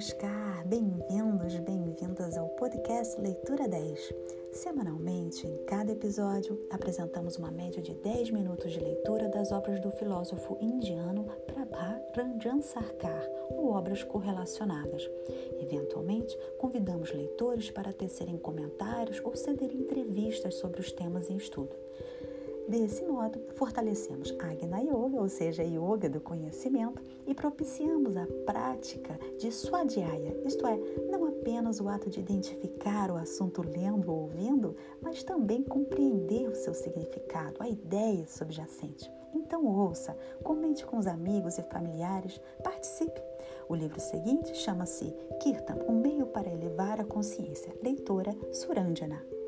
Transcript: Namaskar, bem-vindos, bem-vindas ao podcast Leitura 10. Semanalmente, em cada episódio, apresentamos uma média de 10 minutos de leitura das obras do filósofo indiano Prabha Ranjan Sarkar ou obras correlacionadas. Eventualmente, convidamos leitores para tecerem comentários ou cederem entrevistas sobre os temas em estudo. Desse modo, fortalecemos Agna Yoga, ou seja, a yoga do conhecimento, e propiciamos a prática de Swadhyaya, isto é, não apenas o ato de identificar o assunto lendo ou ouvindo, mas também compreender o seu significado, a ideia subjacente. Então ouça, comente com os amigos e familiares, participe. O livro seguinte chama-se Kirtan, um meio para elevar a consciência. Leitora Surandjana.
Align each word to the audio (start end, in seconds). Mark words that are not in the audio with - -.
Namaskar, 0.00 0.66
bem-vindos, 0.66 1.56
bem-vindas 1.56 2.38
ao 2.38 2.48
podcast 2.48 3.20
Leitura 3.20 3.68
10. 3.68 4.14
Semanalmente, 4.50 5.46
em 5.46 5.58
cada 5.66 5.92
episódio, 5.92 6.58
apresentamos 6.70 7.36
uma 7.36 7.50
média 7.50 7.82
de 7.82 7.92
10 7.92 8.30
minutos 8.30 8.72
de 8.72 8.80
leitura 8.80 9.28
das 9.28 9.52
obras 9.52 9.78
do 9.78 9.90
filósofo 9.90 10.56
indiano 10.58 11.26
Prabha 11.46 12.02
Ranjan 12.16 12.62
Sarkar 12.62 13.22
ou 13.50 13.72
obras 13.72 14.02
correlacionadas. 14.02 15.06
Eventualmente, 15.60 16.34
convidamos 16.56 17.12
leitores 17.12 17.70
para 17.70 17.92
tecerem 17.92 18.38
comentários 18.38 19.20
ou 19.22 19.36
cederem 19.36 19.82
entrevistas 19.82 20.54
sobre 20.54 20.80
os 20.80 20.90
temas 20.90 21.28
em 21.28 21.36
estudo. 21.36 21.76
Desse 22.68 23.04
modo, 23.04 23.40
fortalecemos 23.54 24.34
Agna 24.38 24.80
Yoga, 24.80 25.20
ou 25.20 25.28
seja, 25.28 25.62
a 25.62 25.66
yoga 25.66 26.08
do 26.08 26.20
conhecimento, 26.20 27.02
e 27.26 27.34
propiciamos 27.34 28.16
a 28.16 28.26
prática 28.46 29.18
de 29.38 29.50
Swadhyaya, 29.50 30.40
isto 30.44 30.66
é, 30.66 30.78
não 31.10 31.26
apenas 31.26 31.80
o 31.80 31.88
ato 31.88 32.08
de 32.08 32.20
identificar 32.20 33.10
o 33.10 33.16
assunto 33.16 33.62
lendo 33.62 34.10
ou 34.10 34.22
ouvindo, 34.22 34.76
mas 35.00 35.22
também 35.24 35.62
compreender 35.62 36.48
o 36.48 36.54
seu 36.54 36.72
significado, 36.74 37.56
a 37.60 37.68
ideia 37.68 38.26
subjacente. 38.26 39.10
Então 39.34 39.66
ouça, 39.66 40.16
comente 40.42 40.84
com 40.84 40.98
os 40.98 41.06
amigos 41.06 41.58
e 41.58 41.62
familiares, 41.62 42.40
participe. 42.62 43.20
O 43.68 43.74
livro 43.74 44.00
seguinte 44.00 44.54
chama-se 44.56 45.14
Kirtan, 45.40 45.76
um 45.88 46.00
meio 46.00 46.26
para 46.26 46.50
elevar 46.50 47.00
a 47.00 47.04
consciência. 47.04 47.72
Leitora 47.82 48.36
Surandjana. 48.52 49.39